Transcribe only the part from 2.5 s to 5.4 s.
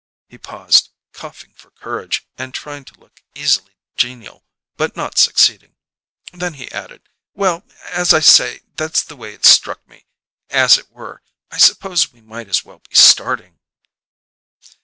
trying to look easily genial, but not